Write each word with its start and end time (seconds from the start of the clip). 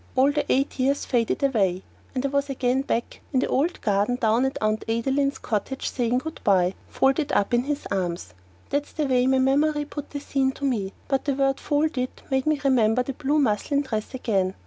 All 0.15 0.31
the 0.31 0.51
eight 0.51 0.79
years 0.79 1.05
faded 1.05 1.43
away, 1.43 1.83
and 2.15 2.25
I 2.25 2.29
was 2.29 2.49
again 2.49 2.81
back 2.81 3.21
in 3.33 3.39
the 3.39 3.45
old 3.47 3.79
garden 3.81 4.15
down 4.15 4.45
at 4.45 4.57
Aunt 4.59 4.83
Adeline's 4.89 5.37
cottage 5.37 5.91
saying 5.91 6.17
good 6.17 6.41
bye, 6.43 6.73
folded 6.87 7.31
up 7.33 7.53
in 7.53 7.65
his 7.65 7.85
arms. 7.91 8.33
That's 8.71 8.93
the 8.93 9.05
way 9.05 9.27
my 9.27 9.37
memory 9.37 9.85
put 9.85 10.09
the 10.09 10.19
scene 10.19 10.53
to 10.53 10.65
me, 10.65 10.93
but 11.07 11.25
the 11.25 11.35
word 11.35 11.59
"folded" 11.59 12.09
made 12.31 12.47
me 12.47 12.59
remember 12.63 13.03
that 13.03 13.19
blue 13.19 13.37
muslin 13.37 13.81
dress 13.83 14.15
again. 14.15 14.55